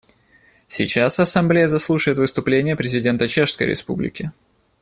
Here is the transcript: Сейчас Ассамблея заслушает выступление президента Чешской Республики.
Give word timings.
Сейчас 0.67 1.19
Ассамблея 1.19 1.67
заслушает 1.67 2.17
выступление 2.17 2.75
президента 2.75 3.27
Чешской 3.27 3.67
Республики. 3.67 4.31